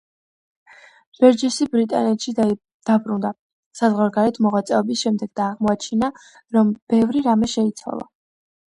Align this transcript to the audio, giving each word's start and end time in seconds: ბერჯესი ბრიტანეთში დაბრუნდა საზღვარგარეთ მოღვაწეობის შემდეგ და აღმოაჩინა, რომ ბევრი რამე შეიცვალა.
ბერჯესი 1.19 1.67
ბრიტანეთში 1.75 2.33
დაბრუნდა 2.39 3.33
საზღვარგარეთ 3.83 4.41
მოღვაწეობის 4.47 5.07
შემდეგ 5.07 5.35
და 5.43 5.49
აღმოაჩინა, 5.53 6.15
რომ 6.59 6.75
ბევრი 6.97 7.25
რამე 7.31 7.55
შეიცვალა. 7.59 8.15